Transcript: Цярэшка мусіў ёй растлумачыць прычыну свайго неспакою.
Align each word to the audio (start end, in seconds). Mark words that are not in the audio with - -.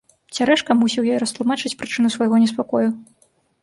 Цярэшка 0.37 0.77
мусіў 0.79 1.03
ёй 1.13 1.19
растлумачыць 1.25 1.75
прычыну 1.85 2.15
свайго 2.17 2.35
неспакою. 2.45 2.87